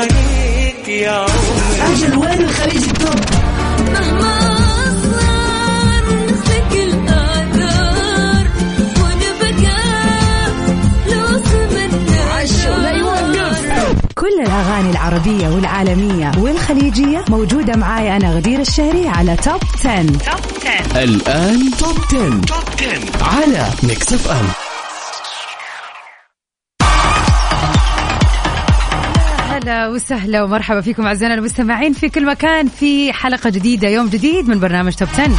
ليك 0.00 0.12
ولعنيك 0.12 0.88
يا 0.88 1.10
عمري 1.10 1.92
أجل 1.92 2.16
وين 2.16 2.40
الخليج 2.40 2.82
التوب 2.82 3.20
مهما 3.92 4.36
كل 14.14 14.40
الأغاني 14.40 14.90
العربية 14.90 15.48
والعالمية 15.48 16.32
والخليجية 16.38 17.24
موجودة 17.28 17.76
معاي 17.76 18.16
أنا 18.16 18.30
غدير 18.34 18.60
الشهري 18.60 19.08
على 19.08 19.36
توب 19.36 19.60
10. 19.84 20.02
توب 20.06 20.18
10 20.92 21.04
الآن 21.04 21.70
توب 21.78 21.98
10. 22.08 22.28
توب 22.28 22.64
10 22.78 23.24
على 23.24 23.70
ميكس 23.82 24.12
اف 24.12 24.28
ام 24.30 24.65
هلا 29.66 29.88
وسهلا 29.88 30.42
ومرحبا 30.42 30.80
فيكم 30.80 31.06
أعزائنا 31.06 31.34
المستمعين 31.34 31.92
في 31.92 32.08
كل 32.08 32.26
مكان 32.26 32.68
في 32.68 33.12
حلقة 33.12 33.50
جديدة. 33.50 33.88
يوم 33.88 34.08
جديد 34.08 34.48
من 34.48 34.60
برنامج 34.60 34.92
Top 34.92 35.08
10 35.08 35.30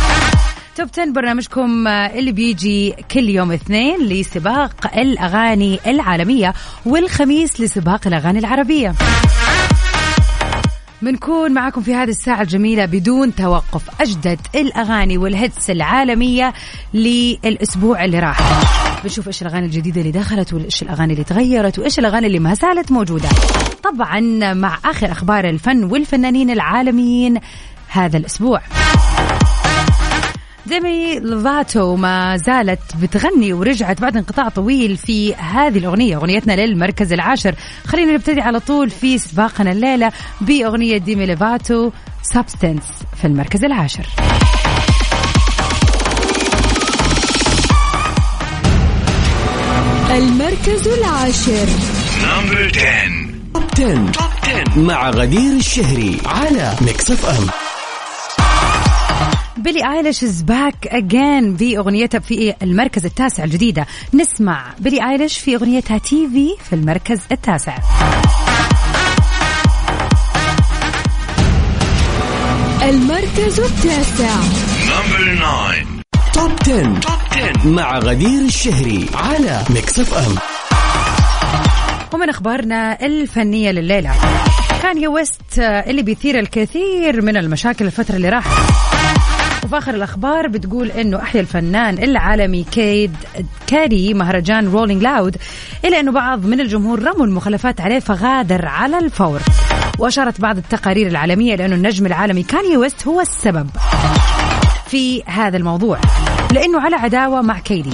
Top 0.76 0.88
10 0.94 1.12
برنامجكم 1.12 1.88
اللي 1.88 2.32
بيجي 2.32 2.96
كل 3.12 3.30
يوم 3.30 3.52
اثنين 3.52 4.00
لسباق 4.00 4.98
الأغاني 4.98 5.80
العالمية 5.88 6.54
والخميس 6.86 7.62
لسباق 7.62 8.08
الأغاني 8.08 8.40
العربية. 8.40 8.94
بنكون 11.02 11.52
معكم 11.52 11.82
في 11.82 11.94
هذه 11.96 12.10
الساعة 12.10 12.42
الجميلة 12.42 12.86
بدون 12.86 13.36
توقف. 13.36 14.02
أجدد 14.02 14.40
الأغاني 14.56 15.18
وال 15.18 15.35
hits 15.35 15.70
العالمية 15.70 16.54
للأسبوع 16.94 18.06
اللي 18.06 18.20
راح. 18.20 18.87
بنشوف 19.04 19.28
إيش 19.28 19.42
الأغاني 19.42 19.66
الجديدة 19.66 20.02
اللي 20.02 20.12
دخلت 20.12 20.54
وإيش 20.54 20.82
الأغاني 20.82 21.14
اللي 21.14 21.24
تغيرت 21.24 21.80
وإيش 21.80 22.00
الأغاني 22.00 22.28
اللي 22.28 22.40
ما 22.40 22.54
زالت 22.54 22.92
موجودة. 22.92 23.30
طبعا 23.84 24.20
مع 24.54 24.78
آخر 24.86 25.12
أخبار 25.12 25.50
الفن 25.50 25.84
والفنانين 25.84 26.50
العالميين 26.50 27.40
هذا 27.88 28.18
الأسبوع. 28.18 28.62
ديمي 30.66 31.20
لوفاتو 31.20 31.96
ما 31.96 32.38
زالت 32.38 32.80
بتغني 33.02 33.54
ورجعت 33.54 34.02
بعد 34.02 34.18
انقطاع 34.18 34.50
طويل 34.50 34.98
في 34.98 35.36
هذه 35.36 35.78
الأغنية. 35.78 36.16
أغنيتنا 36.16 36.66
للمركز 36.66 37.14
العاشر. 37.14 37.56
خلينا 37.88 38.14
نبتدي 38.14 38.42
على 38.42 38.60
طول 38.60 38.90
في 38.90 39.18
سباقنا 39.18 39.72
الليلة 39.72 40.12
بأغنية 40.42 40.98
ديمي 40.98 41.26
لوفاتو 41.26 41.92
Substance 42.22 42.84
في 43.16 43.26
المركز 43.26 43.66
العاشر. 43.66 44.06
المركز 50.18 50.88
العاشر. 50.88 51.68
number 52.24 52.72
10 52.76 53.28
Top 53.54 53.64
10. 53.74 54.12
Top 54.12 54.30
10 54.44 54.80
مع 54.80 55.10
غدير 55.10 55.52
الشهري 55.56 56.18
على 56.26 56.76
Mix 56.82 57.12
FM 57.12 57.48
بيلي 59.58 59.94
آيليش 59.94 60.24
is 60.24 60.42
back 60.42 60.88
again 60.88 61.56
باغنيتها 61.56 62.20
في 62.20 62.54
المركز 62.62 63.06
التاسع 63.06 63.44
الجديدة. 63.44 63.86
نسمع 64.14 64.66
بيلي 64.80 65.10
آيليش 65.10 65.38
في 65.38 65.56
أغنيتها 65.56 65.98
TV 65.98 66.30
في 66.34 66.76
المركز 66.76 67.20
التاسع. 67.32 67.78
المركز 72.84 73.60
التاسع. 73.60 74.36
number 74.88 75.36
9 75.36 75.97
Top 76.38 76.52
10. 76.62 76.84
Top 77.00 77.20
10 77.32 77.68
مع 77.68 78.00
غدير 78.00 78.42
الشهري 78.42 79.06
على 79.14 79.64
Mix 79.70 80.00
FM. 80.00 80.36
ومن 82.14 82.30
أخبارنا 82.30 83.06
الفنية 83.06 83.72
لليلة. 83.72 84.12
كاني 84.84 85.08
ويست 85.08 85.60
اللي 85.60 86.02
بيثير 86.02 86.40
الكثير 86.40 87.22
من 87.22 87.38
المشاكل 87.38 87.86
الفترة 87.86 88.16
اللي 88.16 88.30
راحت. 88.30 88.72
وفي 89.66 89.78
آخر 89.78 89.94
الأخبار 89.94 90.48
بتقول 90.48 90.92
إنه 90.92 91.22
احيا 91.22 91.42
الفنان 91.42 92.04
العالمي 92.04 92.64
كيد 92.64 93.16
كادي 93.68 94.14
مهرجان 94.14 94.72
Rolling 94.72 95.04
Loud 95.04 95.38
الا 95.86 96.00
إنه 96.00 96.12
بعض 96.12 96.46
من 96.46 96.60
الجمهور 96.60 97.04
رموا 97.04 97.26
المخلفات 97.26 97.82
عليه 97.82 98.00
فغادر 98.00 98.66
على 98.66 98.98
الفور. 98.98 99.42
وأشارت 100.00 100.42
بعض 100.42 100.58
التقارير 100.58 101.08
العالمية 101.08 101.56
لأنه 101.56 101.76
النجم 101.76 102.06
العالمي 102.06 102.44
كاني 102.44 102.78
ويست 102.78 103.08
هو 103.08 103.22
السبب 103.22 103.70
في 104.88 105.24
هذا 105.26 105.58
الموضوع. 105.58 106.00
لأنه 106.54 106.82
على 106.82 106.96
عداوة 106.96 107.42
مع 107.42 107.60
كيدي 107.60 107.90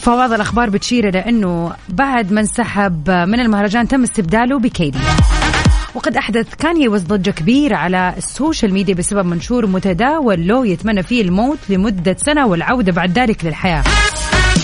فبعض 0.00 0.32
الأخبار 0.32 0.70
بتشير 0.70 1.08
إلى 1.08 1.18
أنه 1.18 1.72
بعد 1.88 2.32
ما 2.32 2.40
انسحب 2.40 3.10
من 3.10 3.40
المهرجان 3.40 3.88
تم 3.88 4.02
استبداله 4.02 4.58
بكيدي 4.58 4.98
وقد 5.94 6.16
أحدث 6.16 6.54
كاني 6.54 6.88
ويست 6.88 7.06
ضجة 7.06 7.30
كبيرة 7.30 7.76
على 7.76 8.14
ال 8.16 8.24
social 8.24 8.74
media 8.74 8.94
بسبب 8.94 9.26
منشور 9.26 9.66
متداول 9.66 10.48
له 10.48 10.66
يتمنى 10.66 11.02
فيه 11.02 11.22
الموت 11.22 11.58
لمدة 11.68 12.16
سنة 12.18 12.46
والعودة 12.46 12.92
بعد 12.92 13.18
ذلك 13.18 13.44
للحياة. 13.44 13.84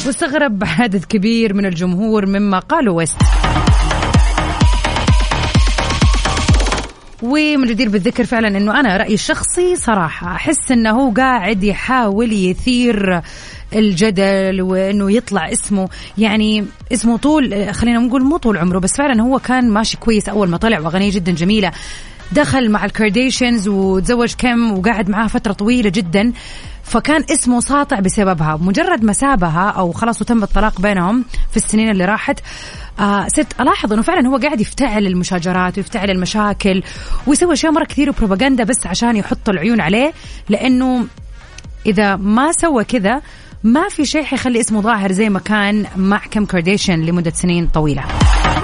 واستغرب 0.06 0.62
عدد 0.78 1.04
كبير 1.04 1.54
من 1.54 1.66
الجمهور 1.66 2.26
مما 2.26 2.58
قالوا 2.58 2.96
ويست. 2.96 3.16
ومن 7.24 7.62
الجدير 7.62 7.88
بالذكر 7.88 8.24
فعلا 8.24 8.48
إنه 8.48 8.80
أنا 8.80 8.96
رأيي 8.96 9.14
الشخصي 9.14 9.76
صراحة 9.76 10.34
أحس 10.34 10.70
إنه 10.70 10.90
هو 10.90 11.10
قاعد 11.10 11.64
يحاول 11.64 12.32
يثير 12.32 13.20
الجدل 13.74 14.62
وإنه 14.62 15.12
يطلع 15.12 15.52
اسمه. 15.52 15.88
يعني 16.18 16.64
اسمه 16.92 17.16
طول 17.16 17.74
خلينا 17.74 17.98
نقول 17.98 18.22
مو 18.24 18.36
طول 18.36 18.58
عمره 18.58 18.78
بس 18.78 18.96
فعلا 18.96 19.22
هو 19.22 19.38
كان 19.38 19.70
ماشي 19.70 19.96
كويس 19.96 20.28
أول 20.28 20.48
ما 20.48 20.56
طلع 20.56 20.80
واغانيه 20.80 21.10
جدا 21.10 21.32
جميلة. 21.32 21.72
دخل 22.32 22.70
مع 22.70 22.84
الكارديشنز 22.84 23.68
وتزوج 23.68 24.34
كيم 24.34 24.78
وقعد 24.78 25.10
معاها 25.10 25.28
فترة 25.28 25.52
طويلة 25.52 25.90
جدا. 25.90 26.32
فكان 26.84 27.24
اسمه 27.32 27.60
ساطع 27.60 28.00
بسببها. 28.00 28.58
مجرد 28.62 29.04
ما 29.04 29.12
سابها 29.12 29.70
أو 29.70 29.92
خلاص 29.92 30.22
وتم 30.22 30.42
الطلاق 30.42 30.80
بينهم 30.80 31.24
في 31.50 31.56
السنين 31.56 31.90
اللي 31.90 32.04
راحت 32.04 32.40
آه 33.00 33.28
صرت 33.28 33.60
ألاحظ 33.60 33.92
إنه 33.92 34.02
فعلا 34.02 34.28
هو 34.28 34.36
قاعد 34.36 34.60
يفتعل 34.60 35.06
المشاجرات 35.06 35.78
ويفتعل 35.78 36.10
المشاكل 36.10 36.82
ويسوي 37.26 37.52
أشياء 37.52 37.72
مرة 37.72 37.84
كثير 37.84 38.10
وبروباغندا 38.10 38.64
بس 38.64 38.86
عشان 38.86 39.16
يحطوا 39.16 39.54
العيون 39.54 39.80
عليه 39.80 40.12
لأنه 40.48 41.06
إذا 41.86 42.16
ما 42.16 42.52
سوى 42.52 42.84
كذا 42.84 43.22
ما 43.64 43.88
في 43.88 44.04
شيء 44.04 44.22
حيخلي 44.24 44.60
اسمه 44.60 44.80
ظاهر 44.80 45.12
زي 45.12 45.28
ما 45.28 45.38
كان 45.38 45.86
مع 45.96 46.18
كيم 46.18 46.46
كارديشن 46.46 47.00
لمدة 47.00 47.30
سنين 47.30 47.66
طويلة. 47.66 48.02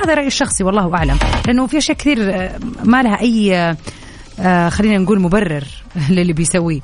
هذا 0.05 0.15
رأيي 0.15 0.27
الشخصي 0.27 0.65
والله 0.65 0.95
أعلم. 0.95 1.19
لأنه 1.47 1.67
في 1.67 1.79
أشياء 1.79 1.97
كثير 1.97 2.35
آه، 2.35 2.59
ما 2.85 3.03
لها 3.03 3.21
أي 3.21 3.77
آه، 4.41 4.69
خلينا 4.69 4.99
نقول 4.99 5.21
مبرر 5.21 5.65
للي 6.11 6.33
بيسويه. 6.33 6.81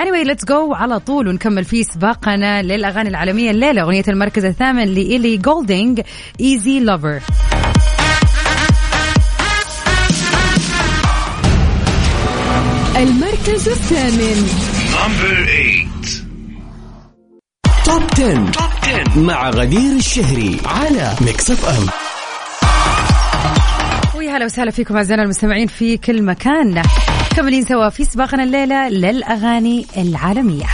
Anyway 0.00 0.24
let's 0.24 0.44
go 0.44 0.74
على 0.74 1.00
طول 1.00 1.28
ونكمل 1.28 1.64
في 1.64 1.82
سباقنا 1.84 2.62
للأغاني 2.62 3.08
العالمية 3.08 3.50
الليلة. 3.50 3.82
أغنية 3.82 4.04
المركز 4.08 4.44
الثامن 4.44 4.84
لإيلي 4.84 5.36
جولدينج 5.36 6.00
Easy 6.42 6.84
Lover. 6.86 7.22
المركز 12.96 13.68
الثامن. 13.68 14.48
number 14.92 15.46
8 15.46 15.86
top 17.84 18.02
10. 18.12 18.50
top 18.52 18.62
10 18.82 19.18
مع 19.18 19.50
غدير 19.50 19.96
الشهري 19.96 20.56
على 20.66 21.14
Mix 21.20 21.50
FM 21.50 21.86
ويا 24.18 24.36
هلا 24.36 24.44
وسهلا 24.44 24.70
فيكم 24.70 24.96
أعزائنا 24.96 25.22
المستمعين 25.22 25.66
في 25.66 25.96
كل 25.96 26.22
مكان. 26.22 26.82
مكملين 27.36 27.64
سوا 27.64 27.88
في 27.88 28.04
سباقنا 28.04 28.42
الليلة 28.42 28.88
للأغاني 28.88 29.86
العالمية. 29.96 30.66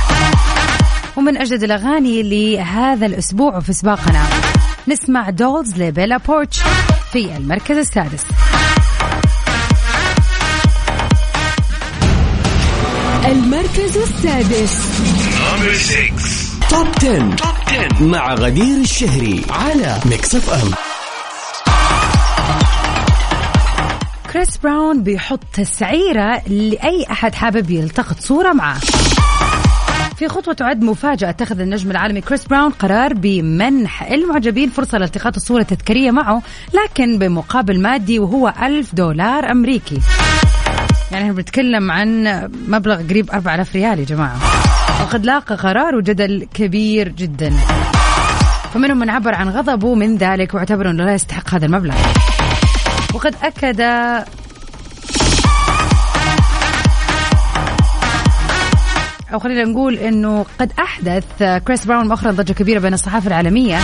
ومن 1.17 1.37
أجدد 1.37 1.63
الأغاني 1.63 2.23
لهذا 2.23 3.07
الأسبوع 3.07 3.61
في 3.61 3.73
سباقنا 3.73 4.23
نسمع 4.89 5.31
Dolls 5.31 5.83
لبيلا 5.83 6.17
بورتش 6.17 6.59
في 7.13 7.37
المركز 7.37 7.77
السادس. 7.77 8.25
المركز 13.25 13.97
السادس. 13.97 15.01
number 15.39 15.75
6 15.75 16.69
top 16.71 16.87
10. 17.03 17.37
top 17.37 17.51
10 17.67 18.03
مع 18.03 18.35
غدير 18.35 18.81
الشهري 18.81 19.43
على 19.51 20.01
Mix 20.05 20.35
FM 20.35 20.86
كريس 24.37 24.57
براون 24.57 25.03
بيحط 25.03 25.41
تسعيرة 25.53 26.43
لأي 26.49 27.07
أحد 27.11 27.35
حابب 27.35 27.71
يلتقط 27.71 28.21
صورة 28.21 28.53
معه. 28.53 28.79
في 30.17 30.29
خطوة 30.29 30.55
تعد 30.55 30.83
مفاجأة 30.83 31.31
اتخذ 31.31 31.61
النجم 31.61 31.91
العالمي 31.91 32.21
كريس 32.21 32.45
براون 32.45 32.71
قرار 32.71 33.15
بمنح 33.15 34.03
المعجبين 34.03 34.69
فرصة 34.69 34.99
لالتقاط 34.99 35.37
الصورة 35.37 35.61
التذكارية 35.61 36.11
معه 36.11 36.43
لكن 36.75 37.19
بمقابل 37.19 37.81
مادي 37.81 38.19
وهو 38.19 38.53
ألف 38.63 38.95
دولار 38.95 39.51
أمريكي. 39.51 40.01
يعني 41.13 41.25
إحنا 41.25 41.35
بنتكلم 41.35 41.91
عن 41.91 42.25
مبلغ 42.69 43.03
قريب 43.09 43.31
4000 43.31 43.75
ريال 43.77 43.99
يا 43.99 44.05
جماعة. 44.05 44.37
وقد 45.03 45.27
لاقى 45.27 45.55
قرار 45.55 45.95
وجدل 45.95 46.47
كبير 46.55 47.09
جدا. 47.09 47.53
فمنهم 48.75 48.99
من 48.99 49.11
عبر 49.11 49.35
عن 49.35 49.49
غضبه 49.49 49.95
من 49.95 50.17
ذلك 50.17 50.55
واعتبر 50.55 50.91
إنه 50.91 51.05
لا 51.05 51.15
يستحق 51.15 51.55
هذا 51.55 51.67
المبلغ. 51.67 51.95
وقد 53.17 53.35
أكد 53.43 53.81
أو 59.33 59.39
خلينا 59.39 59.65
نقول 59.65 59.95
إنه 59.95 60.47
قد 60.61 60.73
أحدث 60.79 61.25
كريس 61.67 61.85
براون 61.85 62.09
مؤخرا 62.09 62.31
ضجة 62.31 62.53
كبيرة 62.53 62.79
بين 62.79 62.95
الصحافة 62.95 63.29
العالمية. 63.29 63.79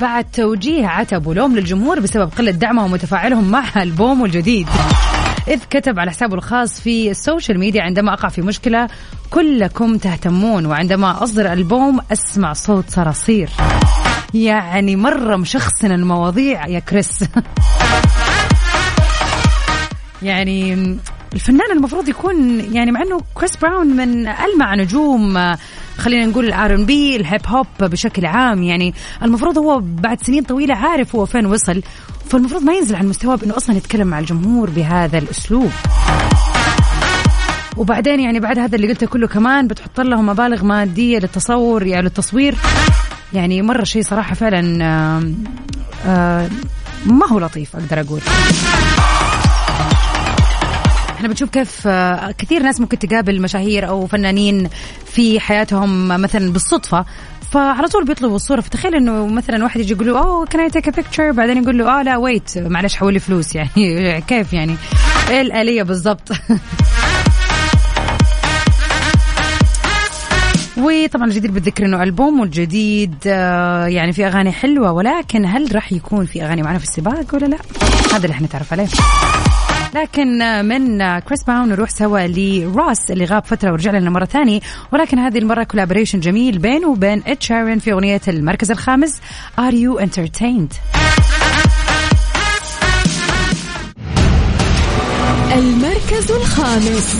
بعد 0.00 0.24
توجيه 0.24 0.86
عتب 0.86 1.26
ولوم 1.26 1.56
للجمهور 1.56 2.00
بسبب 2.00 2.30
قلة 2.38 2.50
دعمهم 2.50 2.92
وتفاعلهم 2.92 3.50
مع 3.50 3.64
البوم 3.76 4.24
الجديد. 4.24 4.68
إذ 5.48 5.60
كتب 5.70 5.98
على 5.98 6.10
حسابه 6.10 6.34
الخاص 6.34 6.80
في 6.80 7.10
السوشيال 7.10 7.58
ميديا 7.58 7.82
عندما 7.82 8.12
أقع 8.12 8.28
في 8.28 8.42
مشكلة 8.42 8.88
كلكم 9.30 9.98
تهتمون 9.98 10.66
وعندما 10.66 11.22
أصدر 11.22 11.52
ألبوم 11.52 12.00
أسمع 12.12 12.52
صوت 12.52 12.90
صراصير. 12.90 13.50
يعني 14.34 14.96
مرة 14.96 15.36
مشخصن 15.36 15.92
المواضيع 15.92 16.66
يا 16.66 16.78
كريس. 16.78 17.24
يعني 20.22 20.72
الفنان 21.32 21.72
المفروض 21.72 22.08
يكون 22.08 22.60
يعني 22.74 22.92
مع 22.92 23.02
إنه 23.02 23.20
كريس 23.34 23.56
براون 23.56 23.86
من 23.86 24.28
ألمع 24.28 24.74
نجوم 24.74 25.54
خلينا 25.98 26.26
نقول 26.26 26.44
ال 26.44 26.74
R&B 26.74 26.84
ال 26.86 27.16
hip 27.16 27.40
hop 27.46 27.66
بشكل 27.80 28.26
عام. 28.26 28.62
يعني 28.62 28.94
المفروض 29.22 29.58
هو 29.58 29.80
بعد 29.82 30.22
سنين 30.22 30.42
طويلة 30.42 30.74
عارف 30.74 31.16
هو 31.16 31.26
فين 31.26 31.46
وصل 31.46 31.82
فالمفروض 32.30 32.62
ما 32.62 32.72
ينزل 32.72 32.94
عن 32.96 33.06
مستواه 33.08 33.36
بإنه 33.36 33.56
أصلا 33.56 33.76
يتكلم 33.76 34.06
مع 34.06 34.18
الجمهور 34.18 34.70
بهذا 34.70 35.18
الأسلوب. 35.18 35.70
وبعدين 37.76 38.20
يعني 38.20 38.40
بعد 38.40 38.58
هذا 38.58 38.76
اللي 38.76 38.88
قلته 38.88 39.06
كله 39.06 39.26
كمان 39.26 39.68
بتحط 39.68 40.00
له 40.00 40.22
مبالغ 40.22 40.64
مادية 40.64 41.18
للتصور 41.18 41.86
يعني 41.86 42.02
للتصوير. 42.02 42.54
يعني 43.32 43.62
مرة 43.62 43.84
شيء 43.84 44.02
صراحة 44.02 44.34
فعلا 44.34 44.84
آه، 44.84 45.22
آه، 46.06 46.48
ما 47.06 47.28
هو 47.28 47.38
لطيف 47.38 47.76
أقدر 47.76 48.00
أقول. 48.00 48.20
إحنا 51.16 51.28
بنشوف 51.28 51.50
كيف 51.50 51.86
آه، 51.86 52.30
كثير 52.38 52.62
ناس 52.62 52.80
ممكن 52.80 52.98
تقابل 52.98 53.42
مشاهير 53.42 53.88
أو 53.88 54.06
فنانين 54.06 54.68
في 55.12 55.40
حياتهم 55.40 56.08
مثلا 56.08 56.52
بالصدفة 56.52 57.04
فعلى 57.52 57.88
طول 57.88 58.04
بيطلبوا 58.04 58.36
الصورة. 58.36 58.60
فتخيل 58.60 58.94
إنه 58.94 59.26
مثلا 59.26 59.64
واحد 59.64 59.80
يجي 59.80 59.92
يقول 59.92 60.06
له 60.06 60.18
oh 60.18 60.46
can 60.46 60.60
I 60.60 60.70
take 60.70 60.96
picture 60.96 61.30
بعدين 61.32 61.62
يقول 61.62 61.78
له 61.78 62.00
آه 62.00 62.02
لا 62.02 62.16
wait 62.16 62.58
معلش 62.58 62.96
حولي 62.96 63.18
فلوس 63.18 63.54
يعني. 63.54 64.20
كيف 64.28 64.52
يعني؟ 64.52 64.76
إيه 65.30 65.40
الآلية 65.40 65.82
بالضبط؟ 65.82 66.32
وطبعا 70.78 71.26
الجدير 71.26 71.50
بالذكر 71.50 71.84
إنه 71.84 72.02
البومه 72.02 72.44
الجديد 72.44 73.14
آه، 73.26 73.86
يعني 73.86 74.12
في 74.12 74.26
أغاني 74.26 74.52
حلوة 74.52 74.92
ولكن 74.92 75.46
هل 75.46 75.74
راح 75.74 75.92
يكون 75.92 76.26
في 76.26 76.44
أغاني 76.44 76.62
معنا 76.62 76.78
في 76.78 76.84
السباق 76.84 77.34
ولا 77.34 77.46
لا؟ 77.46 77.58
هذا 78.14 78.26
اللي 78.26 78.36
نتعرف 78.42 78.72
عليه. 78.72 78.88
لكن 79.94 80.38
من 80.66 81.18
كريس 81.18 81.44
براون 81.44 81.68
نروح 81.68 81.90
سوا 81.90 82.20
لراس 82.26 83.10
اللي 83.10 83.24
غاب 83.24 83.44
فترة 83.44 83.72
ورجع 83.72 83.90
لنا 83.90 84.10
مرة 84.10 84.24
ثانية 84.24 84.60
ولكن 84.92 85.18
هذه 85.18 85.38
المرة 85.38 85.62
collaboration 85.62 86.20
جميل 86.20 86.58
بينه 86.58 86.88
وبين 86.88 87.22
اد 87.26 87.42
شيرين 87.42 87.78
في 87.78 87.92
أغنية 87.92 88.20
المركز 88.28 88.70
الخامس 88.70 89.20
Are 89.58 89.74
You 89.74 89.98
Entertained 89.98 90.72
المركز 95.52 96.30
الخامس 96.32 97.16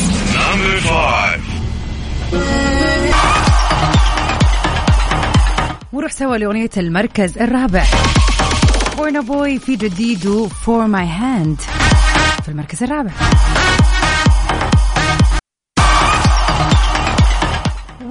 ونروح 6.08 6.18
سوا 6.18 6.36
لأغنية 6.36 6.70
المركز 6.76 7.38
الرابع. 7.38 7.84
بورنا 8.96 9.20
بوي 9.20 9.58
في 9.58 9.76
جديده 9.76 10.48
For 10.48 10.86
My 10.86 11.06
Hand 11.06 11.60
في 12.42 12.48
المركز 12.48 12.82
الرابع. 12.82 13.10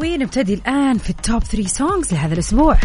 ونبتدي 0.02 0.54
الآن 0.54 0.98
في 0.98 1.10
ال 1.10 1.18
top 1.18 1.44
3 1.44 1.68
songs 1.68 2.14
لهذا 2.14 2.34
الأسبوع. 2.34 2.78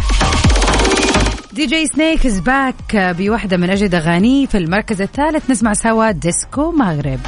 دي 1.53 1.67
جي 1.67 1.87
سنيك 1.87 2.27
is 2.27 2.39
back 2.39 2.97
بواحدة 2.97 3.57
من 3.57 3.71
أجد 3.71 3.95
أغانيه 3.95 4.47
في 4.47 4.59
المركز 4.59 5.03
الثالث. 5.03 5.51
نسمع 5.51 5.73
سوا 5.73 6.11
ديسكو 6.11 6.71
مغرب 6.71 7.21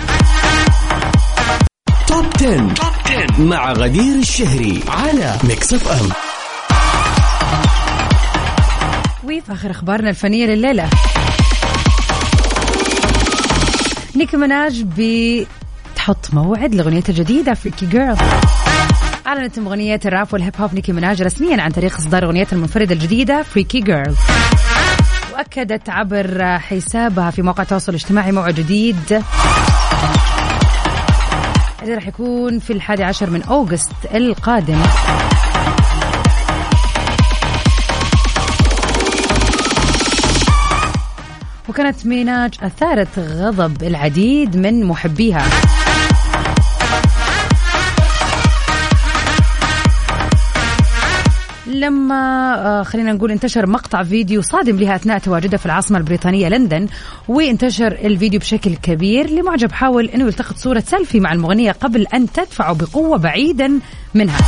top 2.06 2.24
10. 2.36 2.74
top 2.74 2.92
10 3.06 3.42
مع 3.42 3.72
غدير 3.72 4.18
الشهري 4.18 4.80
على 4.88 5.36
Mix 5.44 5.74
FM 5.74 6.23
وفي 9.24 9.52
آخر 9.52 9.70
أخبارنا 9.70 10.10
الفنية 10.10 10.46
لليلة. 10.46 10.90
نيكي 14.16 14.36
مناج 14.36 14.86
بتحط 15.92 16.34
موعد 16.34 16.74
لأغنيتها 16.74 17.10
الجديدة 17.12 17.54
Freaky 17.54 17.86
Girl 17.86 18.16
أعلنت 19.26 19.58
مغنية 19.58 20.00
الراب 20.04 20.28
وال 20.32 20.41
hip 20.41 20.54
hop 20.60 20.74
نيكي 20.74 20.92
مناج 20.92 21.22
رسميا 21.22 21.62
عن 21.62 21.70
طريق 21.70 21.96
إصدار 21.96 22.24
أغنيتها 22.24 22.56
المنفردة 22.56 22.94
الجديدة 22.94 23.42
Freaky 23.42 23.80
Girl 23.80 24.14
وأكدت 25.32 25.90
عبر 25.90 26.58
حسابها 26.58 27.30
في 27.30 27.42
موقع 27.42 27.62
التواصل 27.62 27.92
الاجتماعي 27.92 28.32
موعد 28.32 28.54
جديد. 28.54 29.22
اللي 31.82 31.94
راح 31.94 32.06
يكون 32.06 32.58
في 32.58 32.72
الحادي 32.72 33.04
عشر 33.04 33.30
من 33.30 33.42
August 33.42 33.92
القادم. 34.14 34.82
وكانت 41.74 42.06
ميناج 42.06 42.54
أثارت 42.62 43.18
غضب 43.18 43.82
العديد 43.82 44.56
من 44.56 44.84
محبيها. 44.84 45.73
لما 51.84 52.54
آه، 52.54 52.82
خلينا 52.82 53.12
نقول 53.12 53.30
انتشر 53.30 53.66
مقطع 53.66 54.02
فيديو 54.02 54.42
صادم 54.42 54.76
لها 54.76 54.96
أثناء 54.96 55.18
تواجدها 55.18 55.58
في 55.58 55.66
العاصمة 55.66 55.98
البريطانية 55.98 56.48
لندن 56.48 56.86
وانتشر 57.28 57.92
الفيديو 57.92 58.40
بشكل 58.40 58.76
كبير 58.76 59.30
لمعجب 59.30 59.72
حاول 59.72 60.06
إنه 60.06 60.24
يلتقط 60.24 60.56
صورة 60.56 60.82
سيلفي 60.86 61.20
مع 61.20 61.32
المغنية 61.32 61.72
قبل 61.72 62.06
أن 62.14 62.32
تدفعه 62.32 62.74
بقوة 62.74 63.18
بعيدا 63.18 63.80
منها. 64.14 64.38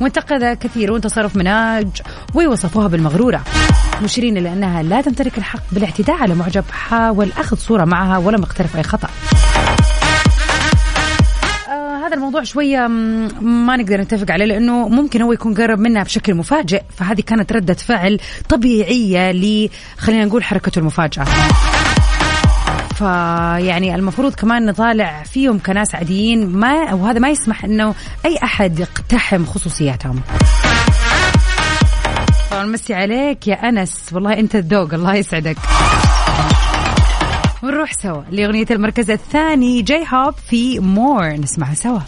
وانتقد 0.00 0.44
كثيرون 0.44 1.00
تصرف 1.00 1.36
مناج 1.36 1.88
ووصفوها 2.34 2.88
بالمغرورة. 2.88 3.44
مشيرين 4.02 4.36
إلى 4.36 4.52
أنها 4.52 4.82
لا 4.82 5.00
تمتلك 5.00 5.38
الحق 5.38 5.62
بالاعتداء 5.72 6.16
على 6.16 6.34
معجب 6.34 6.64
حاول 6.70 7.32
أخذ 7.38 7.56
صورة 7.56 7.84
معها 7.84 8.18
ولم 8.18 8.42
اقترف 8.42 8.76
أي 8.76 8.82
خطأ. 8.82 9.08
هذا 12.12 12.18
الموضوع 12.20 12.42
شوية 12.42 12.86
مم، 12.86 13.28
ما 13.66 13.76
نقدر 13.76 14.00
نتفق 14.00 14.30
عليه 14.30 14.44
لأنه 14.44 14.88
ممكن 14.88 15.22
هو 15.22 15.32
يكون 15.32 15.54
قرب 15.54 15.78
منها 15.78 16.02
بشكل 16.02 16.34
مفاجئ 16.34 16.82
فهذه 16.96 17.20
كانت 17.20 17.52
ردة 17.52 17.74
فعل 17.74 18.18
طبيعية 18.48 19.32
ل 19.32 19.68
خلينا 19.98 20.24
نقول 20.24 20.44
حركة 20.44 20.78
المفاجأة. 20.78 21.24
فيعني 22.94 23.94
المفروض 23.94 24.34
كمان 24.34 24.66
نطالع 24.66 25.22
فيهم 25.22 25.58
كناس 25.58 25.94
عاديين 25.94 26.46
ما 26.46 26.94
وهذا 26.94 27.18
ما 27.18 27.30
يسمح 27.30 27.64
إنه 27.64 27.94
أي 28.24 28.38
أحد 28.44 28.78
يقتحم 28.78 29.44
خصوصياتهم. 29.44 30.20
طبعا 32.50 32.64
مسي 32.64 32.94
عليك 32.94 33.48
يا 33.48 33.68
أنس 33.68 33.96
والله 34.12 34.32
أنت 34.32 34.56
الذوق 34.56 34.94
الله 34.94 35.14
يسعدك. 35.14 35.56
ونروح 37.62 37.92
سوا 37.92 38.22
لأغنية 38.30 38.66
المركز 38.70 39.10
الثاني 39.10 39.82
جاي 39.82 40.04
هوب 40.12 40.34
في 40.34 40.80
مور 40.80 41.32
نسمعها 41.32 41.74
سوا. 41.74 42.00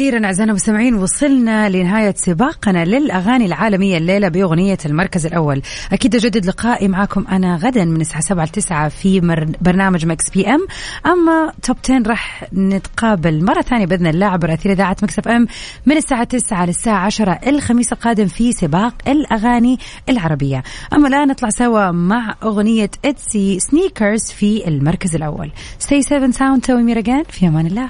وأخيرا 0.00 0.26
أعزائنا 0.26 0.50
المستمعين 0.52 0.94
وصلنا 0.94 1.68
لنهاية 1.68 2.14
سباقنا 2.16 2.84
للأغاني 2.84 3.46
العالمية 3.46 3.98
الليلة 3.98 4.28
بأغنية 4.28 4.78
المركز 4.86 5.26
الأول. 5.26 5.62
أكيد 5.92 6.14
أجدد 6.14 6.46
لقائي 6.46 6.88
معكم 6.88 7.24
أنا 7.26 7.56
غدا 7.56 7.84
من 7.84 8.00
الساعة 8.00 8.20
7 8.20 8.44
ل 8.44 8.48
9 8.48 8.88
في. 8.88 9.20
برنامج 9.60 10.06
Mix 10.06 10.30
PM. 10.30 10.66
أما 11.06 11.52
top 11.62 11.76
10 11.84 12.08
راح 12.08 12.44
نتقابل 12.54 13.44
مرة 13.44 13.60
ثانية 13.60 13.86
بإذن 13.86 14.06
الله 14.06 14.26
عبر 14.26 14.54
أثير 14.54 14.72
إذاعة 14.72 14.96
Mix 15.02 15.18
FM 15.18 15.46
من 15.86 15.96
الساعة 15.96 16.24
9 16.24 16.66
للساعه 16.66 17.06
10 17.06 17.38
الخميس 17.46 17.92
القادم 17.92 18.26
في 18.26 18.52
سباق 18.52 18.94
الأغاني 19.08 19.78
العربية. 20.08 20.62
أما 20.92 21.08
الآن 21.08 21.28
نطلع 21.28 21.50
سوا 21.50 21.90
مع 21.90 22.34
أغنية 22.42 22.90
ITZY 23.04 23.58
Sneakers 23.60 24.22
في 24.22 24.68
المركز 24.68 25.14
الأول. 25.14 25.50
stay 25.78 26.30
safe 26.30 26.49
and 26.49 26.64
sound 26.64 26.74
till 26.74 26.82
we 26.82 26.89
meet 26.89 27.04
again 27.04 27.22
في 27.22 27.48
أمان 27.48 27.66
الله. 27.66 27.88